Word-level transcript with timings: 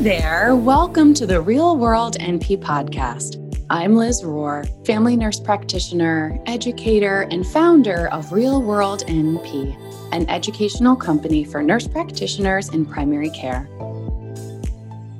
There, 0.00 0.54
welcome 0.54 1.12
to 1.14 1.26
the 1.26 1.40
Real 1.40 1.76
World 1.76 2.18
NP 2.20 2.62
podcast. 2.62 3.64
I'm 3.68 3.96
Liz 3.96 4.22
Rohr, 4.22 4.64
family 4.86 5.16
nurse 5.16 5.40
practitioner, 5.40 6.40
educator, 6.46 7.22
and 7.32 7.44
founder 7.44 8.06
of 8.10 8.30
Real 8.30 8.62
World 8.62 9.02
NP, 9.08 9.76
an 10.12 10.30
educational 10.30 10.94
company 10.94 11.42
for 11.42 11.64
nurse 11.64 11.88
practitioners 11.88 12.68
in 12.68 12.86
primary 12.86 13.30
care. 13.30 13.68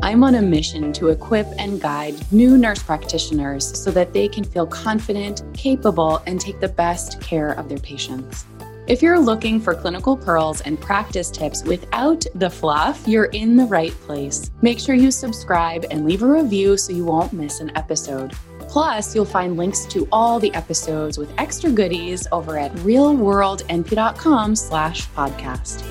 I'm 0.00 0.22
on 0.22 0.36
a 0.36 0.42
mission 0.42 0.92
to 0.92 1.08
equip 1.08 1.48
and 1.58 1.80
guide 1.80 2.14
new 2.30 2.56
nurse 2.56 2.80
practitioners 2.80 3.76
so 3.76 3.90
that 3.90 4.12
they 4.12 4.28
can 4.28 4.44
feel 4.44 4.68
confident, 4.68 5.42
capable, 5.54 6.22
and 6.24 6.40
take 6.40 6.60
the 6.60 6.68
best 6.68 7.20
care 7.20 7.50
of 7.50 7.68
their 7.68 7.78
patients. 7.78 8.46
If 8.88 9.02
you're 9.02 9.18
looking 9.18 9.60
for 9.60 9.74
clinical 9.74 10.16
pearls 10.16 10.62
and 10.62 10.80
practice 10.80 11.30
tips 11.30 11.62
without 11.62 12.24
the 12.34 12.48
fluff, 12.48 13.06
you're 13.06 13.26
in 13.26 13.54
the 13.54 13.66
right 13.66 13.92
place. 13.92 14.50
Make 14.62 14.80
sure 14.80 14.94
you 14.94 15.10
subscribe 15.10 15.84
and 15.90 16.06
leave 16.06 16.22
a 16.22 16.26
review 16.26 16.78
so 16.78 16.94
you 16.94 17.04
won't 17.04 17.34
miss 17.34 17.60
an 17.60 17.70
episode. 17.76 18.32
Plus, 18.60 19.14
you'll 19.14 19.26
find 19.26 19.58
links 19.58 19.84
to 19.90 20.08
all 20.10 20.40
the 20.40 20.54
episodes 20.54 21.18
with 21.18 21.30
extra 21.36 21.70
goodies 21.70 22.26
over 22.32 22.58
at 22.58 22.72
realworldnp.com 22.76 24.56
slash 24.56 25.06
podcast. 25.10 25.84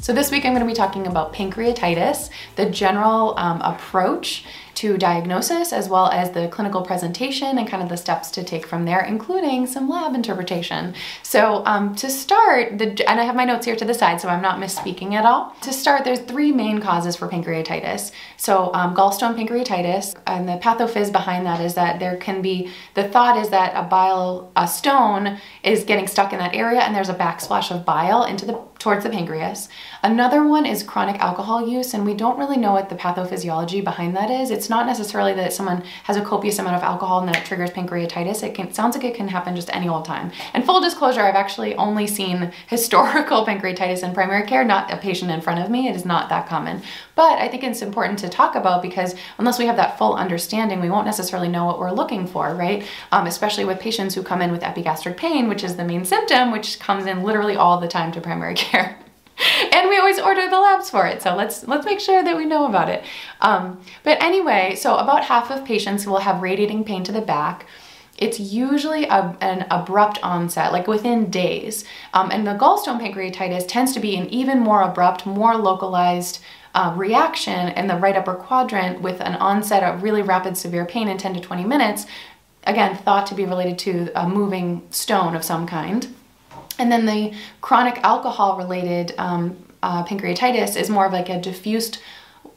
So 0.00 0.12
this 0.12 0.32
week 0.32 0.44
I'm 0.44 0.52
going 0.52 0.66
to 0.66 0.72
be 0.72 0.74
talking 0.74 1.06
about 1.06 1.32
pancreatitis, 1.32 2.30
the 2.56 2.70
general 2.70 3.38
um, 3.38 3.60
approach 3.60 4.44
to 4.76 4.98
diagnosis 4.98 5.72
as 5.72 5.88
well 5.88 6.08
as 6.10 6.30
the 6.32 6.48
clinical 6.48 6.82
presentation 6.82 7.58
and 7.58 7.66
kind 7.66 7.82
of 7.82 7.88
the 7.88 7.96
steps 7.96 8.30
to 8.30 8.44
take 8.44 8.66
from 8.66 8.84
there, 8.84 9.00
including 9.00 9.66
some 9.66 9.88
lab 9.88 10.14
interpretation. 10.14 10.94
So 11.22 11.64
um, 11.64 11.94
to 11.96 12.10
start, 12.10 12.78
the, 12.78 12.86
and 13.08 13.18
I 13.18 13.24
have 13.24 13.34
my 13.34 13.46
notes 13.46 13.64
here 13.64 13.74
to 13.76 13.84
the 13.84 13.94
side 13.94 14.20
so 14.20 14.28
I'm 14.28 14.42
not 14.42 14.60
misspeaking 14.60 15.14
at 15.14 15.24
all. 15.24 15.54
To 15.62 15.72
start, 15.72 16.04
there's 16.04 16.20
three 16.20 16.52
main 16.52 16.80
causes 16.80 17.16
for 17.16 17.26
pancreatitis. 17.26 18.12
So 18.36 18.70
um, 18.74 18.94
gallstone 18.94 19.34
pancreatitis, 19.34 20.14
and 20.26 20.46
the 20.48 20.58
pathophys 20.58 21.10
behind 21.10 21.46
that 21.46 21.60
is 21.60 21.74
that 21.74 21.98
there 21.98 22.16
can 22.16 22.42
be, 22.42 22.70
the 22.94 23.08
thought 23.08 23.38
is 23.38 23.48
that 23.50 23.72
a 23.74 23.88
bile, 23.88 24.52
a 24.56 24.68
stone 24.68 25.38
is 25.62 25.84
getting 25.84 26.06
stuck 26.06 26.32
in 26.32 26.38
that 26.38 26.54
area 26.54 26.80
and 26.80 26.94
there's 26.94 27.08
a 27.08 27.14
backsplash 27.14 27.74
of 27.74 27.86
bile 27.86 28.24
into 28.24 28.44
the 28.44 28.60
towards 28.78 29.04
the 29.04 29.10
pancreas. 29.10 29.68
Another 30.02 30.46
one 30.46 30.66
is 30.66 30.82
chronic 30.82 31.20
alcohol 31.20 31.66
use, 31.66 31.94
and 31.94 32.04
we 32.04 32.14
don't 32.14 32.38
really 32.38 32.56
know 32.56 32.72
what 32.72 32.88
the 32.88 32.94
pathophysiology 32.94 33.82
behind 33.82 34.14
that 34.16 34.30
is. 34.30 34.50
It's 34.50 34.65
not 34.70 34.86
necessarily 34.86 35.32
that 35.34 35.52
someone 35.52 35.82
has 36.04 36.16
a 36.16 36.24
copious 36.24 36.58
amount 36.58 36.76
of 36.76 36.82
alcohol 36.82 37.20
and 37.20 37.28
that 37.28 37.38
it 37.38 37.44
triggers 37.44 37.70
pancreatitis. 37.70 38.42
It 38.42 38.54
can, 38.54 38.72
sounds 38.72 38.96
like 38.96 39.04
it 39.04 39.14
can 39.14 39.28
happen 39.28 39.56
just 39.56 39.74
any 39.74 39.88
old 39.88 40.04
time. 40.04 40.32
And 40.54 40.64
full 40.64 40.80
disclosure, 40.80 41.20
I've 41.20 41.34
actually 41.34 41.74
only 41.76 42.06
seen 42.06 42.52
historical 42.68 43.44
pancreatitis 43.46 44.02
in 44.02 44.14
primary 44.14 44.46
care, 44.46 44.64
not 44.64 44.92
a 44.92 44.96
patient 44.96 45.30
in 45.30 45.40
front 45.40 45.60
of 45.60 45.70
me. 45.70 45.88
It 45.88 45.96
is 45.96 46.04
not 46.04 46.28
that 46.28 46.48
common. 46.48 46.82
But 47.14 47.38
I 47.38 47.48
think 47.48 47.64
it's 47.64 47.82
important 47.82 48.18
to 48.20 48.28
talk 48.28 48.54
about 48.54 48.82
because 48.82 49.14
unless 49.38 49.58
we 49.58 49.66
have 49.66 49.76
that 49.76 49.98
full 49.98 50.14
understanding, 50.14 50.80
we 50.80 50.90
won't 50.90 51.06
necessarily 51.06 51.48
know 51.48 51.64
what 51.64 51.78
we're 51.78 51.92
looking 51.92 52.26
for, 52.26 52.54
right? 52.54 52.84
Um, 53.12 53.26
especially 53.26 53.64
with 53.64 53.80
patients 53.80 54.14
who 54.14 54.22
come 54.22 54.42
in 54.42 54.52
with 54.52 54.62
epigastric 54.62 55.16
pain, 55.16 55.48
which 55.48 55.64
is 55.64 55.76
the 55.76 55.84
main 55.84 56.04
symptom, 56.04 56.50
which 56.50 56.78
comes 56.78 57.06
in 57.06 57.22
literally 57.22 57.56
all 57.56 57.80
the 57.80 57.88
time 57.88 58.12
to 58.12 58.20
primary 58.20 58.54
care. 58.66 58.98
and 59.72 59.88
we 59.88 59.98
always 59.98 60.18
order 60.18 60.48
the 60.48 60.58
labs 60.58 60.90
for 60.90 61.06
it 61.06 61.22
so 61.22 61.34
let's 61.34 61.66
let's 61.68 61.86
make 61.86 62.00
sure 62.00 62.22
that 62.22 62.36
we 62.36 62.44
know 62.44 62.66
about 62.66 62.88
it 62.88 63.04
um, 63.40 63.80
but 64.02 64.22
anyway 64.22 64.74
so 64.74 64.96
about 64.96 65.24
half 65.24 65.50
of 65.50 65.64
patients 65.64 66.06
will 66.06 66.20
have 66.20 66.42
radiating 66.42 66.84
pain 66.84 67.04
to 67.04 67.12
the 67.12 67.20
back 67.20 67.66
it's 68.18 68.40
usually 68.40 69.04
a, 69.04 69.36
an 69.40 69.66
abrupt 69.70 70.18
onset, 70.22 70.72
like 70.72 70.86
within 70.86 71.30
days. 71.30 71.84
Um, 72.14 72.30
and 72.30 72.46
the 72.46 72.54
gallstone 72.54 73.00
pancreatitis 73.00 73.68
tends 73.68 73.92
to 73.92 74.00
be 74.00 74.16
an 74.16 74.28
even 74.28 74.60
more 74.60 74.82
abrupt, 74.82 75.26
more 75.26 75.56
localized 75.56 76.40
uh, 76.74 76.94
reaction 76.96 77.68
in 77.70 77.86
the 77.86 77.96
right 77.96 78.16
upper 78.16 78.34
quadrant 78.34 79.00
with 79.00 79.20
an 79.20 79.34
onset 79.36 79.82
of 79.82 80.02
really 80.02 80.22
rapid 80.22 80.56
severe 80.56 80.84
pain 80.84 81.08
in 81.08 81.18
10 81.18 81.34
to 81.34 81.40
20 81.40 81.64
minutes. 81.64 82.06
Again, 82.64 82.96
thought 82.96 83.26
to 83.28 83.34
be 83.34 83.44
related 83.44 83.78
to 83.80 84.10
a 84.14 84.28
moving 84.28 84.86
stone 84.90 85.36
of 85.36 85.44
some 85.44 85.66
kind. 85.66 86.14
And 86.78 86.90
then 86.92 87.06
the 87.06 87.34
chronic 87.60 87.98
alcohol 88.02 88.56
related 88.56 89.14
um, 89.18 89.56
uh, 89.82 90.04
pancreatitis 90.04 90.76
is 90.76 90.90
more 90.90 91.06
of 91.06 91.12
like 91.12 91.28
a 91.28 91.40
diffused 91.40 91.98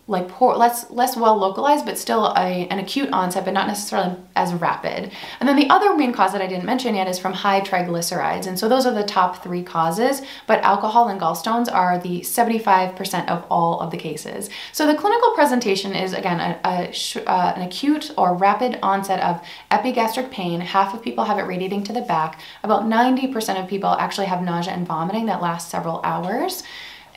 like 0.10 0.28
poor, 0.28 0.56
less 0.56 0.90
less 0.90 1.16
well 1.16 1.38
localized, 1.38 1.86
but 1.86 1.98
still 1.98 2.34
a, 2.36 2.68
an 2.68 2.80
acute 2.80 3.10
onset, 3.12 3.46
but 3.46 3.54
not 3.54 3.68
necessarily 3.68 4.18
as 4.36 4.54
rapid. 4.54 5.12
And 5.40 5.48
then 5.48 5.56
the 5.56 5.70
other 5.70 5.96
main 5.96 6.12
cause 6.12 6.32
that 6.32 6.42
I 6.42 6.48
didn't 6.48 6.66
mention 6.66 6.96
yet 6.96 7.08
is 7.08 7.20
from 7.20 7.34
high 7.34 7.62
triglycerides. 7.62 8.48
And 8.48 8.58
so 8.58 8.68
those 8.68 8.88
are 8.88 8.94
the 8.94 9.04
top 9.04 9.44
three 9.44 9.62
causes, 9.62 10.24
but 10.48 10.64
alcohol 10.64 11.10
and 11.10 11.22
gallstones 11.22 11.72
are 11.72 12.00
the 12.00 12.22
75% 12.22 13.28
of 13.30 13.46
all 13.52 13.80
of 13.82 13.92
the 13.92 13.98
cases. 13.98 14.50
So 14.72 14.88
the 14.88 14.98
clinical 14.98 15.32
presentation 15.34 15.94
is 15.94 16.14
again 16.14 16.40
a, 16.40 16.60
a 16.66 17.30
uh, 17.30 17.54
an 17.56 17.62
acute 17.62 18.12
or 18.18 18.36
rapid 18.36 18.80
onset 18.82 19.22
of 19.22 19.46
epigastric 19.70 20.32
pain. 20.32 20.60
Half 20.60 20.96
of 20.96 21.04
people 21.04 21.26
have 21.26 21.38
it 21.38 21.44
radiating 21.44 21.84
to 21.84 21.94
the 21.94 22.02
back. 22.02 22.42
About 22.64 22.84
90% 22.84 23.62
of 23.62 23.70
people 23.70 23.90
actually 23.92 24.26
have 24.26 24.42
nausea 24.42 24.74
and 24.74 24.88
vomiting 24.88 25.28
that 25.28 25.40
lasts 25.40 25.70
several 25.70 26.02
hours. 26.04 26.64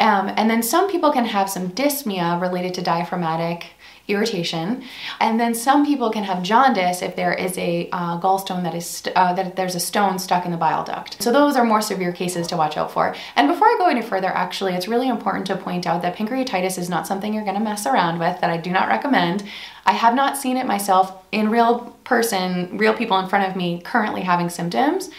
Um, 0.00 0.32
and 0.36 0.50
then 0.50 0.62
some 0.62 0.90
people 0.90 1.12
can 1.12 1.24
have 1.24 1.48
some 1.48 1.70
dyspnea 1.70 2.40
related 2.40 2.74
to 2.74 2.82
diaphragmatic 2.82 3.66
irritation. 4.08 4.82
And 5.20 5.38
then 5.38 5.54
some 5.54 5.86
people 5.86 6.10
can 6.10 6.24
have 6.24 6.42
jaundice 6.42 7.02
if 7.02 7.14
there 7.14 7.32
is 7.32 7.56
a 7.56 7.88
uh, 7.92 8.20
gallstone 8.20 8.62
that 8.64 8.74
is 8.74 8.86
st- 8.86 9.16
uh, 9.16 9.32
that 9.34 9.54
there's 9.56 9.74
a 9.74 9.80
stone 9.80 10.18
stuck 10.18 10.44
in 10.44 10.50
the 10.50 10.56
bile 10.56 10.84
duct. 10.84 11.22
So 11.22 11.30
those 11.30 11.56
are 11.56 11.64
more 11.64 11.80
severe 11.80 12.12
cases 12.12 12.46
to 12.48 12.56
watch 12.56 12.76
out 12.76 12.90
for. 12.90 13.14
And 13.36 13.48
before 13.48 13.68
I 13.68 13.76
go 13.78 13.88
any 13.88 14.02
further, 14.02 14.28
actually, 14.28 14.74
it's 14.74 14.88
really 14.88 15.08
important 15.08 15.46
to 15.46 15.56
point 15.56 15.86
out 15.86 16.02
that 16.02 16.16
pancreatitis 16.16 16.78
is 16.78 16.88
not 16.88 17.06
something 17.06 17.32
you're 17.32 17.44
going 17.44 17.56
to 17.56 17.62
mess 17.62 17.86
around 17.86 18.18
with. 18.18 18.40
That 18.40 18.50
I 18.50 18.56
do 18.56 18.70
not 18.70 18.88
recommend. 18.88 19.44
I 19.86 19.92
have 19.92 20.14
not 20.14 20.36
seen 20.36 20.56
it 20.56 20.66
myself 20.66 21.12
in 21.30 21.50
real 21.50 21.96
person, 22.04 22.76
real 22.78 22.94
people 22.94 23.18
in 23.18 23.28
front 23.28 23.48
of 23.48 23.56
me 23.56 23.80
currently 23.80 24.22
having 24.22 24.48
symptoms. 24.48 25.10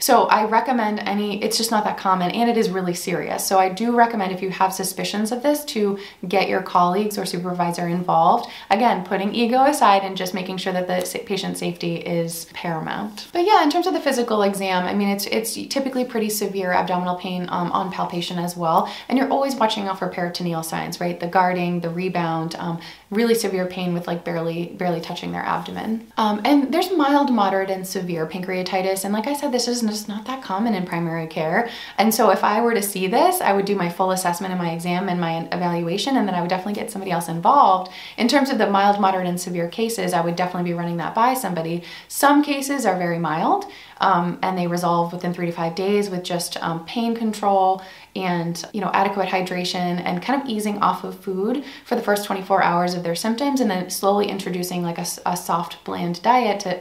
So 0.00 0.24
I 0.24 0.44
recommend 0.46 1.00
any, 1.00 1.42
it's 1.42 1.56
just 1.56 1.70
not 1.70 1.84
that 1.84 1.98
common 1.98 2.30
and 2.30 2.50
it 2.50 2.56
is 2.56 2.70
really 2.70 2.94
serious. 2.94 3.46
So 3.46 3.58
I 3.58 3.68
do 3.68 3.94
recommend 3.94 4.32
if 4.32 4.42
you 4.42 4.50
have 4.50 4.72
suspicions 4.72 5.30
of 5.30 5.42
this 5.42 5.64
to 5.66 5.98
get 6.26 6.48
your 6.48 6.62
colleagues 6.62 7.18
or 7.18 7.26
supervisor 7.26 7.86
involved. 7.86 8.50
Again, 8.70 9.04
putting 9.04 9.34
ego 9.34 9.62
aside 9.64 10.02
and 10.02 10.16
just 10.16 10.34
making 10.34 10.56
sure 10.56 10.72
that 10.72 10.86
the 10.86 11.20
patient 11.26 11.58
safety 11.58 11.96
is 11.96 12.46
paramount. 12.54 13.28
But 13.32 13.44
yeah, 13.44 13.62
in 13.62 13.70
terms 13.70 13.86
of 13.86 13.92
the 13.92 14.00
physical 14.00 14.42
exam, 14.42 14.84
I 14.84 14.94
mean, 14.94 15.08
it's, 15.08 15.26
it's 15.26 15.54
typically 15.72 16.04
pretty 16.04 16.30
severe 16.30 16.72
abdominal 16.72 17.16
pain 17.16 17.46
um, 17.50 17.70
on 17.72 17.92
palpation 17.92 18.38
as 18.38 18.56
well. 18.56 18.90
And 19.08 19.18
you're 19.18 19.30
always 19.30 19.54
watching 19.54 19.86
out 19.86 19.98
for 19.98 20.08
peritoneal 20.08 20.62
signs, 20.62 21.00
right? 21.00 21.20
The 21.20 21.26
guarding, 21.26 21.80
the 21.80 21.90
rebound, 21.90 22.56
um, 22.56 22.80
really 23.10 23.34
severe 23.34 23.66
pain 23.66 23.92
with 23.92 24.06
like 24.06 24.24
barely, 24.24 24.66
barely 24.66 25.00
touching 25.00 25.32
their 25.32 25.42
abdomen. 25.42 26.10
Um, 26.16 26.40
and 26.44 26.72
there's 26.72 26.90
mild, 26.92 27.32
moderate, 27.32 27.70
and 27.70 27.86
severe 27.86 28.26
pancreatitis. 28.26 29.04
And 29.04 29.12
like 29.12 29.26
I 29.26 29.34
said, 29.34 29.52
this 29.52 29.68
is 29.68 29.82
just 29.90 30.08
not 30.08 30.24
that 30.26 30.42
common 30.42 30.74
in 30.74 30.86
primary 30.86 31.26
care. 31.26 31.68
And 31.98 32.14
so 32.14 32.30
if 32.30 32.42
I 32.44 32.60
were 32.60 32.74
to 32.74 32.82
see 32.82 33.06
this, 33.06 33.40
I 33.40 33.52
would 33.52 33.64
do 33.64 33.76
my 33.76 33.88
full 33.88 34.10
assessment 34.12 34.52
and 34.52 34.62
my 34.62 34.72
exam 34.72 35.08
and 35.08 35.20
my 35.20 35.48
evaluation, 35.52 36.16
and 36.16 36.26
then 36.26 36.34
I 36.34 36.40
would 36.40 36.50
definitely 36.50 36.80
get 36.80 36.90
somebody 36.90 37.10
else 37.10 37.28
involved. 37.28 37.90
In 38.16 38.28
terms 38.28 38.50
of 38.50 38.58
the 38.58 38.70
mild, 38.70 39.00
moderate, 39.00 39.26
and 39.26 39.40
severe 39.40 39.68
cases, 39.68 40.12
I 40.12 40.20
would 40.20 40.36
definitely 40.36 40.70
be 40.70 40.74
running 40.74 40.96
that 40.98 41.14
by 41.14 41.34
somebody. 41.34 41.82
Some 42.08 42.42
cases 42.42 42.86
are 42.86 42.96
very 42.96 43.18
mild. 43.18 43.66
Um, 44.00 44.38
and 44.42 44.56
they 44.56 44.66
resolve 44.66 45.12
within 45.12 45.34
three 45.34 45.46
to 45.46 45.52
five 45.52 45.74
days 45.74 46.08
with 46.08 46.24
just 46.24 46.56
um, 46.62 46.86
pain 46.86 47.14
control 47.14 47.82
and 48.16 48.64
you 48.72 48.80
know 48.80 48.90
adequate 48.92 49.28
hydration 49.28 50.02
and 50.04 50.22
kind 50.22 50.42
of 50.42 50.48
easing 50.48 50.78
off 50.78 51.04
of 51.04 51.18
food 51.20 51.64
for 51.84 51.94
the 51.94 52.02
first 52.02 52.24
24 52.24 52.62
hours 52.62 52.94
of 52.94 53.02
their 53.02 53.14
symptoms 53.14 53.60
and 53.60 53.70
then 53.70 53.88
slowly 53.90 54.28
introducing 54.28 54.82
like 54.82 54.98
a, 54.98 55.06
a 55.26 55.36
soft 55.36 55.84
bland 55.84 56.20
diet 56.22 56.60
to 56.60 56.80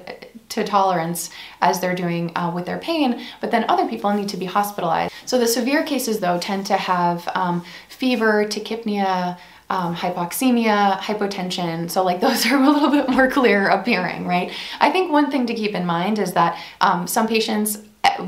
to 0.49 0.63
tolerance 0.63 1.29
as 1.61 1.79
they're 1.79 1.95
doing 1.95 2.35
uh, 2.35 2.51
with 2.53 2.65
their 2.65 2.79
pain, 2.79 3.21
but 3.39 3.51
then 3.51 3.65
other 3.69 3.87
people 3.87 4.11
need 4.13 4.29
to 4.29 4.37
be 4.37 4.45
hospitalized. 4.45 5.13
So 5.25 5.37
the 5.37 5.47
severe 5.47 5.83
cases, 5.83 6.19
though, 6.19 6.39
tend 6.39 6.65
to 6.67 6.77
have 6.77 7.27
um, 7.35 7.63
fever, 7.87 8.45
tachypnea, 8.45 9.37
um, 9.69 9.95
hypoxemia, 9.95 10.97
hypotension. 10.97 11.89
So, 11.89 12.03
like, 12.03 12.19
those 12.25 12.45
are 12.47 12.61
a 12.61 12.69
little 12.69 12.89
bit 12.89 13.09
more 13.09 13.29
clear 13.29 13.67
appearing, 13.67 14.25
right? 14.25 14.51
I 14.79 14.89
think 14.89 15.11
one 15.11 15.31
thing 15.31 15.45
to 15.47 15.53
keep 15.53 15.73
in 15.75 15.85
mind 15.85 16.19
is 16.19 16.33
that 16.33 16.59
um, 16.81 17.07
some 17.07 17.27
patients 17.27 17.77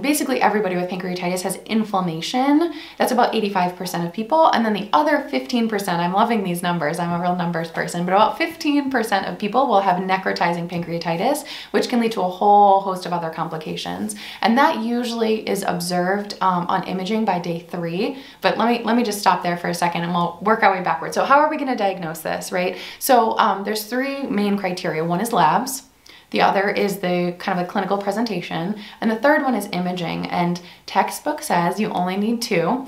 basically 0.01 0.41
everybody 0.41 0.75
with 0.75 0.89
pancreatitis 0.89 1.41
has 1.41 1.57
inflammation. 1.65 2.73
That's 2.97 3.11
about 3.11 3.33
85% 3.33 4.05
of 4.05 4.13
people. 4.13 4.47
And 4.47 4.65
then 4.65 4.73
the 4.73 4.89
other 4.93 5.27
15%, 5.29 5.87
I'm 5.89 6.13
loving 6.13 6.43
these 6.43 6.61
numbers, 6.61 6.99
I'm 6.99 7.11
a 7.11 7.21
real 7.21 7.35
numbers 7.35 7.69
person, 7.69 8.05
but 8.05 8.13
about 8.13 8.39
15% 8.39 9.31
of 9.31 9.37
people 9.37 9.67
will 9.67 9.81
have 9.81 10.01
necrotizing 10.01 10.69
pancreatitis, 10.69 11.45
which 11.71 11.89
can 11.89 11.99
lead 11.99 12.11
to 12.13 12.21
a 12.21 12.29
whole 12.29 12.81
host 12.81 13.05
of 13.05 13.13
other 13.13 13.29
complications. 13.29 14.15
And 14.41 14.57
that 14.57 14.83
usually 14.83 15.47
is 15.47 15.63
observed 15.67 16.35
um, 16.41 16.67
on 16.67 16.83
imaging 16.87 17.25
by 17.25 17.39
day 17.39 17.59
three. 17.59 18.17
But 18.41 18.57
let 18.57 18.67
me 18.67 18.83
let 18.83 18.95
me 18.95 19.03
just 19.03 19.19
stop 19.19 19.43
there 19.43 19.57
for 19.57 19.69
a 19.69 19.73
second 19.73 20.03
and 20.03 20.13
we'll 20.13 20.39
work 20.41 20.63
our 20.63 20.71
way 20.71 20.81
backwards. 20.83 21.15
So 21.15 21.23
how 21.23 21.39
are 21.39 21.49
we 21.49 21.57
gonna 21.57 21.75
diagnose 21.75 22.21
this, 22.21 22.51
right? 22.51 22.77
So 22.99 23.37
um, 23.37 23.63
there's 23.63 23.85
three 23.85 24.23
main 24.23 24.57
criteria. 24.57 25.03
One 25.03 25.21
is 25.21 25.33
labs. 25.33 25.83
The 26.31 26.41
other 26.41 26.69
is 26.69 26.99
the 26.99 27.35
kind 27.37 27.59
of 27.59 27.67
a 27.67 27.69
clinical 27.69 27.97
presentation. 27.97 28.79
And 28.99 29.11
the 29.11 29.17
third 29.17 29.43
one 29.43 29.53
is 29.53 29.69
imaging. 29.71 30.27
And 30.27 30.59
textbook 30.85 31.41
says 31.43 31.79
you 31.79 31.89
only 31.89 32.17
need 32.17 32.41
two 32.41 32.87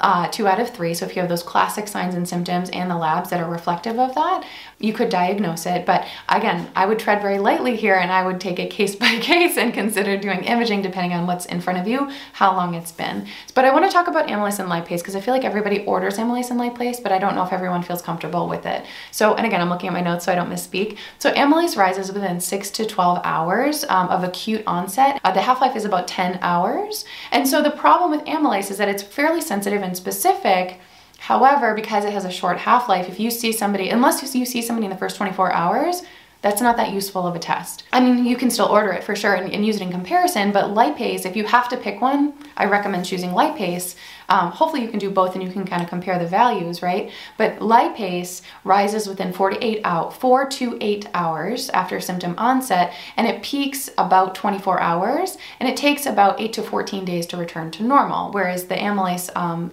uh, 0.00 0.28
two 0.28 0.46
out 0.46 0.60
of 0.60 0.70
three. 0.70 0.94
So 0.94 1.06
if 1.06 1.14
you 1.14 1.20
have 1.20 1.28
those 1.28 1.42
classic 1.42 1.88
signs 1.88 2.14
and 2.14 2.28
symptoms 2.28 2.70
and 2.70 2.90
the 2.90 2.96
labs 2.96 3.30
that 3.30 3.40
are 3.40 3.50
reflective 3.50 3.98
of 3.98 4.14
that, 4.14 4.44
you 4.78 4.92
could 4.92 5.08
diagnose 5.08 5.66
it. 5.66 5.86
But 5.86 6.06
again, 6.28 6.70
I 6.74 6.86
would 6.86 6.98
tread 6.98 7.22
very 7.22 7.38
lightly 7.38 7.76
here 7.76 7.94
and 7.94 8.10
I 8.10 8.24
would 8.26 8.40
take 8.40 8.58
it 8.58 8.70
case 8.74 8.96
by 8.96 9.18
case 9.18 9.56
and 9.56 9.72
consider 9.72 10.16
doing 10.16 10.44
imaging 10.44 10.82
depending 10.82 11.12
on 11.12 11.26
what's 11.26 11.46
in 11.46 11.60
front 11.60 11.78
of 11.78 11.86
you, 11.86 12.10
how 12.32 12.54
long 12.54 12.74
it's 12.74 12.92
been. 12.92 13.26
But 13.54 13.64
I 13.64 13.72
want 13.72 13.84
to 13.84 13.90
talk 13.90 14.08
about 14.08 14.28
amylase 14.28 14.58
and 14.58 14.68
lipase 14.68 14.98
because 14.98 15.16
I 15.16 15.20
feel 15.20 15.34
like 15.34 15.44
everybody 15.44 15.84
orders 15.84 16.18
amylase 16.18 16.50
and 16.50 16.60
lipase, 16.60 17.02
but 17.02 17.12
I 17.12 17.18
don't 17.18 17.34
know 17.34 17.44
if 17.44 17.52
everyone 17.52 17.82
feels 17.82 18.02
comfortable 18.02 18.48
with 18.48 18.66
it. 18.66 18.84
So, 19.10 19.34
and 19.34 19.46
again, 19.46 19.60
I'm 19.60 19.70
looking 19.70 19.88
at 19.88 19.92
my 19.92 20.00
notes 20.00 20.24
so 20.24 20.32
I 20.32 20.34
don't 20.34 20.50
misspeak. 20.50 20.98
So 21.18 21.32
amylase 21.32 21.76
rises 21.76 22.12
within 22.12 22.40
six 22.40 22.70
to 22.72 22.84
12 22.84 23.20
hours 23.24 23.84
um, 23.88 24.08
of 24.08 24.24
acute 24.24 24.62
onset. 24.66 25.20
Uh, 25.24 25.32
the 25.32 25.40
half-life 25.40 25.76
is 25.76 25.84
about 25.84 26.08
10 26.08 26.38
hours. 26.42 27.04
And 27.30 27.46
so 27.46 27.62
the 27.62 27.70
problem 27.70 28.10
with 28.10 28.24
amylase 28.26 28.70
is 28.70 28.78
that 28.78 28.88
it's 28.88 29.02
fairly 29.02 29.40
sensitive 29.40 29.82
and 29.84 29.96
specific. 29.96 30.80
However, 31.18 31.74
because 31.74 32.04
it 32.04 32.12
has 32.12 32.24
a 32.24 32.30
short 32.30 32.58
half 32.58 32.88
life, 32.88 33.08
if 33.08 33.20
you 33.20 33.30
see 33.30 33.52
somebody, 33.52 33.88
unless 33.88 34.34
you 34.34 34.44
see 34.44 34.62
somebody 34.62 34.86
in 34.86 34.90
the 34.90 34.98
first 34.98 35.16
24 35.16 35.52
hours, 35.52 36.02
that's 36.44 36.60
not 36.60 36.76
that 36.76 36.92
useful 36.92 37.26
of 37.26 37.34
a 37.34 37.38
test. 37.38 37.84
I 37.90 38.00
mean, 38.00 38.26
you 38.26 38.36
can 38.36 38.50
still 38.50 38.66
order 38.66 38.92
it 38.92 39.02
for 39.02 39.16
sure 39.16 39.32
and, 39.32 39.50
and 39.50 39.64
use 39.64 39.76
it 39.76 39.82
in 39.82 39.90
comparison, 39.90 40.52
but 40.52 40.74
lipase, 40.74 41.24
if 41.24 41.36
you 41.36 41.44
have 41.44 41.70
to 41.70 41.78
pick 41.78 42.02
one, 42.02 42.34
I 42.58 42.66
recommend 42.66 43.06
choosing 43.06 43.30
lipase. 43.30 43.96
Um, 44.28 44.50
hopefully, 44.50 44.82
you 44.82 44.88
can 44.88 44.98
do 44.98 45.10
both 45.10 45.34
and 45.34 45.42
you 45.42 45.50
can 45.50 45.66
kind 45.66 45.82
of 45.82 45.88
compare 45.88 46.18
the 46.18 46.26
values, 46.26 46.82
right? 46.82 47.10
But 47.36 47.58
lipase 47.58 48.42
rises 48.64 49.06
within 49.06 49.32
four 49.32 49.50
to 49.50 49.64
eight 49.64 49.80
out, 49.84 50.14
four 50.14 50.48
to 50.50 50.78
eight 50.80 51.08
hours 51.14 51.70
after 51.70 52.00
symptom 52.00 52.34
onset, 52.38 52.92
and 53.16 53.26
it 53.26 53.42
peaks 53.42 53.90
about 53.98 54.34
24 54.34 54.80
hours, 54.80 55.36
and 55.60 55.68
it 55.68 55.76
takes 55.76 56.06
about 56.06 56.40
eight 56.40 56.52
to 56.54 56.62
14 56.62 57.04
days 57.04 57.26
to 57.26 57.36
return 57.36 57.70
to 57.72 57.82
normal. 57.82 58.32
Whereas 58.32 58.66
the 58.66 58.76
amylase 58.76 59.34
um, 59.36 59.72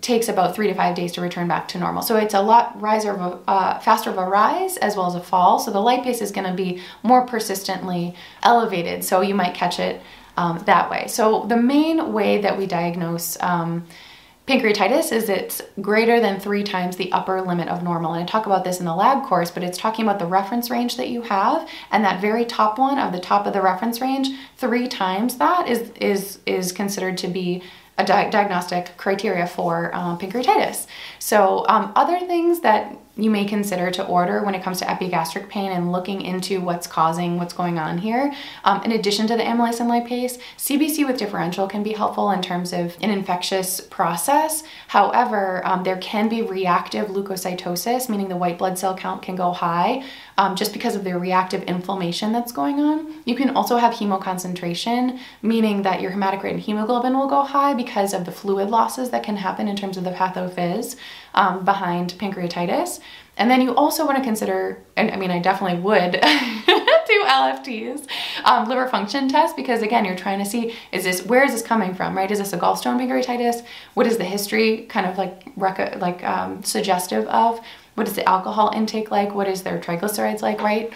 takes 0.00 0.28
about 0.28 0.54
three 0.54 0.68
to 0.68 0.74
five 0.74 0.94
days 0.94 1.12
to 1.12 1.20
return 1.20 1.48
back 1.48 1.68
to 1.68 1.78
normal. 1.78 2.02
So 2.02 2.16
it's 2.16 2.34
a 2.34 2.40
lot 2.40 2.80
riser 2.80 3.40
uh, 3.48 3.78
faster 3.80 4.10
of 4.10 4.18
a 4.18 4.24
rise 4.24 4.76
as 4.76 4.96
well 4.96 5.06
as 5.06 5.14
a 5.14 5.20
fall. 5.20 5.58
So 5.58 5.70
the 5.70 5.78
lipase 5.78 6.20
is 6.20 6.30
going 6.30 6.46
to 6.46 6.54
be 6.54 6.82
more 7.02 7.26
persistently 7.26 8.14
elevated. 8.42 9.04
So 9.04 9.20
you 9.20 9.34
might 9.34 9.54
catch 9.54 9.80
it 9.80 10.02
um, 10.36 10.58
that 10.66 10.90
way. 10.90 11.06
So 11.08 11.44
the 11.48 11.56
main 11.56 12.12
way 12.12 12.40
that 12.42 12.56
we 12.58 12.66
diagnose 12.66 13.36
um, 13.42 13.86
pancreatitis 14.46 15.10
is 15.12 15.28
it's 15.28 15.60
greater 15.80 16.20
than 16.20 16.38
three 16.38 16.62
times 16.62 16.96
the 16.96 17.10
upper 17.10 17.40
limit 17.42 17.68
of 17.68 17.82
normal. 17.82 18.12
And 18.12 18.22
I 18.22 18.26
talk 18.26 18.46
about 18.46 18.62
this 18.62 18.78
in 18.78 18.86
the 18.86 18.94
lab 18.94 19.24
course, 19.24 19.50
but 19.50 19.64
it's 19.64 19.76
talking 19.78 20.04
about 20.04 20.20
the 20.20 20.26
reference 20.26 20.70
range 20.70 20.96
that 20.98 21.08
you 21.08 21.22
have, 21.22 21.68
and 21.90 22.04
that 22.04 22.20
very 22.20 22.44
top 22.44 22.78
one 22.78 22.98
of 22.98 23.12
the 23.12 23.18
top 23.18 23.46
of 23.46 23.52
the 23.52 23.60
reference 23.60 24.00
range, 24.00 24.28
three 24.56 24.86
times 24.86 25.38
that 25.38 25.68
is 25.68 25.90
is 26.00 26.38
is 26.46 26.70
considered 26.70 27.18
to 27.18 27.28
be 27.28 27.62
a 27.98 28.04
di- 28.04 28.30
diagnostic 28.30 28.96
criteria 28.96 29.46
for 29.46 29.94
um, 29.94 30.18
pancreatitis. 30.18 30.86
So, 31.18 31.64
um, 31.68 31.92
other 31.96 32.20
things 32.20 32.60
that 32.60 32.96
you 33.16 33.30
may 33.30 33.46
consider 33.46 33.90
to 33.90 34.04
order 34.04 34.42
when 34.42 34.54
it 34.54 34.62
comes 34.62 34.78
to 34.78 34.90
epigastric 34.90 35.48
pain 35.48 35.72
and 35.72 35.90
looking 35.90 36.20
into 36.20 36.60
what's 36.60 36.86
causing 36.86 37.38
what's 37.38 37.54
going 37.54 37.78
on 37.78 37.98
here. 37.98 38.32
Um, 38.64 38.82
in 38.84 38.92
addition 38.92 39.26
to 39.28 39.36
the 39.36 39.42
amylase 39.42 39.80
and 39.80 39.90
lipase, 39.90 40.38
CBC 40.58 41.06
with 41.06 41.16
differential 41.16 41.66
can 41.66 41.82
be 41.82 41.92
helpful 41.92 42.30
in 42.30 42.42
terms 42.42 42.72
of 42.72 42.96
an 43.00 43.10
infectious 43.10 43.80
process. 43.80 44.64
However, 44.88 45.66
um, 45.66 45.82
there 45.82 45.96
can 45.96 46.28
be 46.28 46.42
reactive 46.42 47.08
leukocytosis, 47.08 48.08
meaning 48.08 48.28
the 48.28 48.36
white 48.36 48.58
blood 48.58 48.78
cell 48.78 48.96
count 48.96 49.22
can 49.22 49.34
go 49.34 49.52
high 49.52 50.04
um, 50.36 50.54
just 50.54 50.74
because 50.74 50.94
of 50.94 51.04
the 51.04 51.18
reactive 51.18 51.62
inflammation 51.62 52.32
that's 52.32 52.52
going 52.52 52.80
on. 52.80 53.14
You 53.24 53.34
can 53.34 53.56
also 53.56 53.78
have 53.78 53.94
hemoconcentration, 53.94 55.18
meaning 55.40 55.82
that 55.82 56.02
your 56.02 56.10
hematocrit 56.10 56.50
and 56.50 56.60
hemoglobin 56.60 57.16
will 57.16 57.28
go 57.28 57.42
high 57.42 57.72
because 57.72 58.12
of 58.12 58.26
the 58.26 58.32
fluid 58.32 58.68
losses 58.68 59.10
that 59.10 59.22
can 59.22 59.36
happen 59.36 59.68
in 59.68 59.76
terms 59.76 59.96
of 59.96 60.04
the 60.04 60.10
pathophys 60.10 60.96
um, 61.36 61.64
behind 61.64 62.14
pancreatitis. 62.14 63.00
And 63.38 63.50
then 63.50 63.60
you 63.60 63.74
also 63.74 64.06
want 64.06 64.16
to 64.16 64.24
consider, 64.24 64.82
and 64.96 65.10
I 65.10 65.16
mean, 65.16 65.30
I 65.30 65.38
definitely 65.38 65.78
would 65.80 66.12
do 66.12 66.18
LFTs, 67.24 68.08
um, 68.44 68.66
liver 68.66 68.88
function 68.88 69.28
test, 69.28 69.56
because 69.56 69.82
again, 69.82 70.06
you're 70.06 70.16
trying 70.16 70.38
to 70.38 70.46
see 70.46 70.74
is 70.90 71.04
this 71.04 71.24
where 71.26 71.44
is 71.44 71.52
this 71.52 71.62
coming 71.62 71.94
from, 71.94 72.16
right? 72.16 72.30
Is 72.30 72.38
this 72.38 72.54
a 72.54 72.58
gallstone 72.58 72.98
pancreatitis? 72.98 73.64
What 73.92 74.06
is 74.06 74.16
the 74.16 74.24
history 74.24 74.86
kind 74.86 75.06
of 75.06 75.18
like 75.18 75.52
rec- 75.56 76.00
like 76.00 76.24
um, 76.24 76.62
suggestive 76.62 77.26
of? 77.26 77.60
What 77.94 78.08
is 78.08 78.14
the 78.14 78.26
alcohol 78.28 78.72
intake 78.74 79.10
like? 79.10 79.34
What 79.34 79.48
is 79.48 79.62
their 79.62 79.78
triglycerides 79.78 80.40
like, 80.40 80.62
right? 80.62 80.92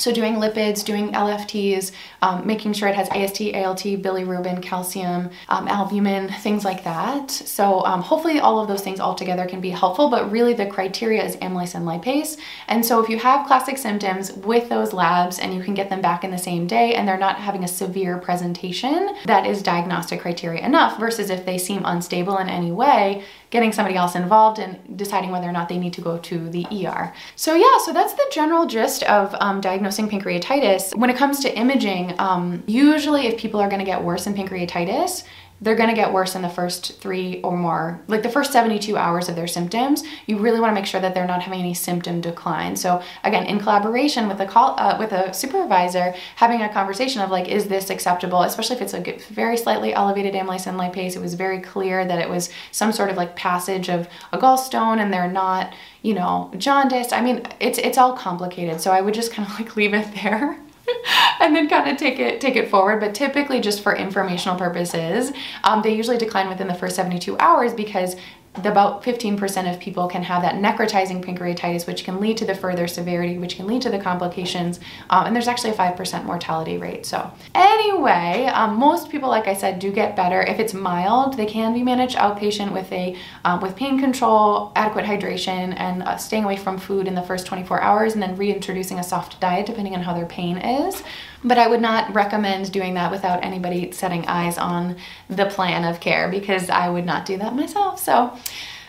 So 0.00 0.10
doing 0.12 0.36
lipids, 0.36 0.82
doing 0.82 1.12
LFTs, 1.12 1.92
um, 2.22 2.46
making 2.46 2.72
sure 2.72 2.88
it 2.88 2.94
has 2.94 3.10
AST, 3.10 3.54
ALT, 3.54 3.82
bilirubin, 4.00 4.62
calcium, 4.62 5.28
um, 5.50 5.68
albumin, 5.68 6.30
things 6.40 6.64
like 6.64 6.84
that. 6.84 7.30
So 7.30 7.84
um, 7.84 8.00
hopefully 8.00 8.40
all 8.40 8.58
of 8.60 8.66
those 8.66 8.80
things 8.80 8.98
all 8.98 9.14
together 9.14 9.46
can 9.46 9.60
be 9.60 9.68
helpful, 9.68 10.08
but 10.08 10.32
really 10.32 10.54
the 10.54 10.64
criteria 10.64 11.22
is 11.22 11.36
amylase 11.36 11.74
and 11.74 11.84
lipase. 11.86 12.38
And 12.66 12.84
so 12.84 13.02
if 13.04 13.10
you 13.10 13.18
have 13.18 13.46
classic 13.46 13.76
symptoms 13.76 14.32
with 14.32 14.70
those 14.70 14.94
labs 14.94 15.38
and 15.38 15.52
you 15.52 15.62
can 15.62 15.74
get 15.74 15.90
them 15.90 16.00
back 16.00 16.24
in 16.24 16.30
the 16.30 16.38
same 16.38 16.66
day 16.66 16.94
and 16.94 17.06
they're 17.06 17.18
not 17.18 17.36
having 17.36 17.62
a 17.62 17.68
severe 17.68 18.16
presentation, 18.16 19.14
that 19.26 19.44
is 19.44 19.62
diagnostic 19.62 20.22
criteria 20.22 20.64
enough 20.64 20.98
versus 20.98 21.28
if 21.28 21.44
they 21.44 21.58
seem 21.58 21.82
unstable 21.84 22.38
in 22.38 22.48
any 22.48 22.72
way, 22.72 23.22
getting 23.50 23.72
somebody 23.72 23.96
else 23.96 24.14
involved 24.14 24.58
and 24.58 24.96
deciding 24.96 25.30
whether 25.30 25.48
or 25.48 25.52
not 25.52 25.68
they 25.68 25.78
need 25.78 25.92
to 25.92 26.00
go 26.00 26.16
to 26.18 26.48
the 26.50 26.64
ER. 26.70 27.12
So 27.36 27.54
yeah, 27.54 27.78
so 27.84 27.92
that's 27.92 28.14
the 28.14 28.26
general 28.32 28.66
gist 28.66 29.02
of 29.02 29.34
um, 29.40 29.60
diagnosing 29.90 30.20
pancreatitis. 30.20 30.96
When 30.96 31.10
it 31.10 31.16
comes 31.16 31.40
to 31.40 31.58
imaging, 31.58 32.14
um, 32.18 32.62
usually 32.66 33.26
if 33.26 33.38
people 33.38 33.60
are 33.60 33.68
going 33.68 33.80
to 33.80 33.84
get 33.84 34.02
worse 34.02 34.26
in 34.26 34.34
pancreatitis, 34.34 35.24
they're 35.62 35.74
going 35.74 35.90
to 35.90 35.94
get 35.94 36.12
worse 36.12 36.34
in 36.34 36.42
the 36.42 36.48
first 36.48 37.00
three 37.00 37.40
or 37.42 37.56
more, 37.56 38.00
like 38.08 38.22
the 38.22 38.30
first 38.30 38.52
72 38.52 38.96
hours 38.96 39.28
of 39.28 39.36
their 39.36 39.46
symptoms. 39.46 40.02
You 40.26 40.38
really 40.38 40.58
want 40.58 40.70
to 40.70 40.74
make 40.74 40.86
sure 40.86 41.00
that 41.00 41.14
they're 41.14 41.26
not 41.26 41.42
having 41.42 41.60
any 41.60 41.74
symptom 41.74 42.20
decline. 42.20 42.76
So 42.76 43.02
again, 43.24 43.44
in 43.44 43.58
collaboration 43.58 44.26
with 44.26 44.40
a 44.40 44.46
call 44.46 44.74
uh, 44.78 44.96
with 44.98 45.12
a 45.12 45.34
supervisor, 45.34 46.14
having 46.36 46.62
a 46.62 46.72
conversation 46.72 47.20
of 47.20 47.30
like, 47.30 47.48
is 47.48 47.68
this 47.68 47.90
acceptable? 47.90 48.42
Especially 48.42 48.76
if 48.76 48.82
it's 48.82 48.94
a 48.94 49.32
very 49.32 49.56
slightly 49.56 49.92
elevated 49.92 50.34
amylase 50.34 50.66
and 50.66 50.78
lipase. 50.78 51.14
It 51.14 51.20
was 51.20 51.34
very 51.34 51.60
clear 51.60 52.06
that 52.06 52.18
it 52.18 52.28
was 52.28 52.50
some 52.70 52.92
sort 52.92 53.10
of 53.10 53.16
like 53.16 53.36
passage 53.36 53.90
of 53.90 54.08
a 54.32 54.38
gallstone, 54.38 54.98
and 54.98 55.12
they're 55.12 55.30
not, 55.30 55.74
you 56.02 56.14
know, 56.14 56.50
jaundiced. 56.56 57.12
I 57.12 57.20
mean, 57.20 57.42
it's 57.60 57.78
it's 57.78 57.98
all 57.98 58.16
complicated. 58.16 58.80
So 58.80 58.92
I 58.92 59.02
would 59.02 59.14
just 59.14 59.32
kind 59.32 59.48
of 59.48 59.58
like 59.58 59.76
leave 59.76 59.92
it 59.92 60.08
there. 60.22 60.58
and 61.40 61.54
then 61.54 61.68
kind 61.68 61.90
of 61.90 61.96
take 61.96 62.18
it 62.18 62.40
take 62.40 62.56
it 62.56 62.68
forward. 62.68 63.00
But 63.00 63.14
typically, 63.14 63.60
just 63.60 63.82
for 63.82 63.94
informational 63.94 64.58
purposes, 64.58 65.32
um, 65.64 65.82
they 65.82 65.94
usually 65.94 66.18
decline 66.18 66.48
within 66.48 66.68
the 66.68 66.74
first 66.74 66.96
72 66.96 67.38
hours 67.38 67.74
because 67.74 68.16
about 68.56 69.04
15% 69.04 69.72
of 69.72 69.78
people 69.78 70.08
can 70.08 70.24
have 70.24 70.42
that 70.42 70.56
necrotizing 70.56 71.24
pancreatitis, 71.24 71.86
which 71.86 72.02
can 72.04 72.20
lead 72.20 72.36
to 72.38 72.44
the 72.44 72.54
further 72.54 72.88
severity, 72.88 73.38
which 73.38 73.56
can 73.56 73.66
lead 73.66 73.80
to 73.82 73.90
the 73.90 73.98
complications. 73.98 74.80
Um, 75.08 75.26
and 75.26 75.36
there's 75.36 75.46
actually 75.46 75.70
a 75.70 75.74
5% 75.74 76.24
mortality 76.24 76.76
rate. 76.76 77.06
So, 77.06 77.30
anyway, 77.54 78.46
um, 78.52 78.74
most 78.74 79.08
people, 79.08 79.28
like 79.28 79.46
I 79.46 79.54
said, 79.54 79.78
do 79.78 79.92
get 79.92 80.16
better. 80.16 80.42
If 80.42 80.58
it's 80.58 80.74
mild, 80.74 81.36
they 81.36 81.46
can 81.46 81.72
be 81.72 81.84
managed 81.84 82.16
outpatient 82.16 82.72
with 82.72 82.90
a 82.92 83.16
um, 83.44 83.60
with 83.60 83.76
pain 83.76 84.00
control, 84.00 84.72
adequate 84.74 85.04
hydration, 85.04 85.74
and 85.78 86.02
uh, 86.02 86.16
staying 86.16 86.44
away 86.44 86.56
from 86.56 86.76
food 86.76 87.06
in 87.06 87.14
the 87.14 87.22
first 87.22 87.46
24 87.46 87.80
hours, 87.80 88.14
and 88.14 88.22
then 88.22 88.36
reintroducing 88.36 88.98
a 88.98 89.04
soft 89.04 89.40
diet 89.40 89.66
depending 89.66 89.94
on 89.94 90.02
how 90.02 90.12
their 90.12 90.26
pain 90.26 90.58
is. 90.58 91.02
But 91.42 91.58
I 91.58 91.68
would 91.68 91.80
not 91.80 92.14
recommend 92.14 92.70
doing 92.70 92.94
that 92.94 93.10
without 93.10 93.42
anybody 93.42 93.92
setting 93.92 94.26
eyes 94.26 94.58
on 94.58 94.96
the 95.28 95.46
plan 95.46 95.84
of 95.84 96.00
care 96.00 96.28
because 96.28 96.68
I 96.68 96.90
would 96.90 97.06
not 97.06 97.24
do 97.24 97.38
that 97.38 97.54
myself. 97.54 97.98
So 97.98 98.36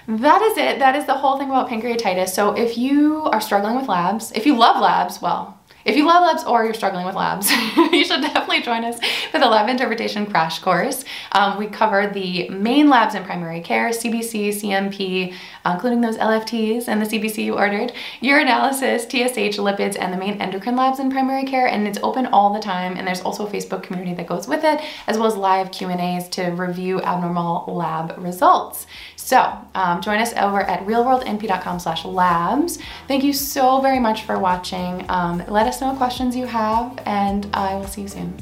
that 0.07 0.41
is 0.41 0.57
it. 0.57 0.79
That 0.79 0.95
is 0.95 1.05
the 1.05 1.13
whole 1.13 1.37
thing 1.37 1.49
about 1.49 1.69
pancreatitis. 1.69 2.29
So 2.29 2.53
if 2.53 2.77
you 2.77 3.23
are 3.25 3.39
struggling 3.39 3.75
with 3.75 3.87
labs, 3.87 4.31
if 4.33 4.45
you 4.45 4.57
love 4.57 4.81
labs, 4.81 5.21
well, 5.21 5.60
if 5.85 5.95
you 5.95 6.05
love 6.05 6.23
labs 6.23 6.43
or 6.43 6.65
you're 6.65 6.73
struggling 6.73 7.05
with 7.05 7.15
labs, 7.15 7.49
you 7.75 8.05
should 8.05 8.21
definitely 8.21 8.61
join 8.61 8.83
us 8.83 8.99
for 9.31 9.39
the 9.39 9.47
lab 9.47 9.69
interpretation 9.69 10.25
crash 10.25 10.59
course. 10.59 11.03
Um, 11.31 11.57
we 11.57 11.67
cover 11.67 12.07
the 12.07 12.49
main 12.49 12.89
labs 12.89 13.15
in 13.15 13.23
primary 13.23 13.61
care, 13.61 13.89
CBC, 13.89 14.49
CMP, 14.49 15.33
including 15.65 16.01
those 16.01 16.17
LFTs 16.17 16.87
and 16.87 17.01
the 17.01 17.05
CBC 17.05 17.45
you 17.45 17.55
ordered, 17.55 17.93
urinalysis, 18.21 19.09
TSH, 19.09 19.57
lipids, 19.59 19.97
and 19.99 20.13
the 20.13 20.17
main 20.17 20.41
endocrine 20.41 20.75
labs 20.75 20.99
in 20.99 21.11
primary 21.11 21.45
care. 21.45 21.67
And 21.67 21.87
it's 21.87 21.99
open 22.03 22.27
all 22.27 22.53
the 22.53 22.59
time. 22.59 22.97
And 22.97 23.07
there's 23.07 23.21
also 23.21 23.47
a 23.47 23.49
Facebook 23.49 23.83
community 23.83 24.13
that 24.15 24.27
goes 24.27 24.47
with 24.47 24.63
it, 24.63 24.81
as 25.07 25.17
well 25.17 25.27
as 25.27 25.35
live 25.35 25.71
Q&As 25.71 26.29
to 26.29 26.49
review 26.51 27.01
abnormal 27.01 27.65
lab 27.67 28.15
results. 28.17 28.87
So 29.15 29.55
um, 29.75 30.01
join 30.01 30.19
us 30.19 30.33
over 30.33 30.61
at 30.61 30.85
realworldnp.com 30.85 31.79
slash 31.79 32.05
labs. 32.05 32.79
Thank 33.07 33.23
you 33.23 33.33
so 33.33 33.79
very 33.79 33.99
much 33.99 34.23
for 34.23 34.39
watching. 34.39 35.05
Um, 35.09 35.43
let 35.47 35.67
us 35.71 35.79
know 35.79 35.87
what 35.87 35.97
questions 35.97 36.35
you 36.35 36.45
have, 36.45 36.99
and 37.05 37.47
I 37.53 37.75
will 37.75 37.87
see 37.87 38.01
you 38.01 38.07
soon. 38.09 38.35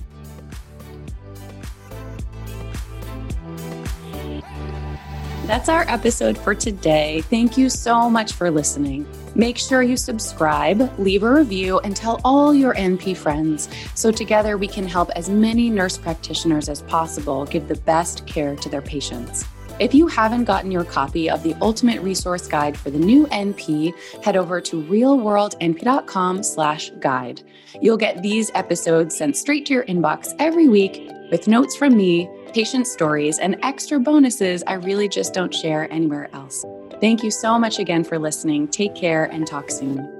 That's 5.45 5.69
our 5.69 5.81
episode 5.87 6.37
for 6.37 6.55
today. 6.55 7.21
Thank 7.21 7.57
you 7.57 7.69
so 7.69 8.09
much 8.09 8.33
for 8.33 8.49
listening. 8.49 9.07
Make 9.35 9.57
sure 9.57 9.83
you 9.83 9.95
subscribe, 9.95 10.91
leave 10.99 11.21
a 11.21 11.31
review, 11.31 11.79
and 11.79 11.95
tell 11.95 12.19
all 12.23 12.53
your 12.53 12.73
NP 12.73 13.15
friends 13.15 13.69
so 13.93 14.11
together 14.11 14.57
we 14.57 14.67
can 14.67 14.87
help 14.87 15.11
as 15.11 15.29
many 15.29 15.69
nurse 15.69 15.99
practitioners 15.99 16.67
as 16.67 16.81
possible 16.83 17.45
give 17.45 17.67
the 17.67 17.75
best 17.75 18.25
care 18.25 18.55
to 18.55 18.69
their 18.69 18.81
patients. 18.81 19.45
If 19.79 19.93
you 19.93 20.07
haven't 20.07 20.43
gotten 20.43 20.71
your 20.71 20.83
copy 20.83 21.29
of 21.29 21.41
the 21.41 21.55
Ultimate 21.61 22.01
Resource 22.01 22.47
Guide 22.47 22.77
for 22.77 22.89
the 22.89 22.99
new 22.99 23.27
NP, 23.27 23.93
head 24.21 24.35
over 24.35 24.59
to 24.59 24.83
realworldnp.com 24.83 26.43
slash 26.43 26.91
guide. 26.99 27.41
You'll 27.81 27.95
get 27.95 28.21
these 28.21 28.51
episodes 28.55 29.15
sent 29.15 29.37
straight 29.37 29.65
to 29.67 29.73
your 29.73 29.85
inbox 29.85 30.35
every 30.37 30.67
week 30.67 31.09
with 31.31 31.47
notes 31.47 31.77
from 31.77 31.95
me, 31.95 32.29
patient 32.53 32.87
stories, 32.87 33.39
and 33.39 33.55
extra 33.63 34.01
bonuses 34.01 34.63
I 34.67 34.73
really 34.73 35.07
just 35.07 35.33
don't 35.33 35.53
share 35.53 35.89
anywhere 35.93 36.29
else. 36.33 36.65
Thank 36.99 37.23
you 37.23 37.31
so 37.31 37.57
much 37.57 37.79
again 37.79 38.03
for 38.03 38.19
listening. 38.19 38.67
Take 38.67 38.95
care 38.95 39.25
and 39.25 39.47
talk 39.47 39.71
soon. 39.71 40.18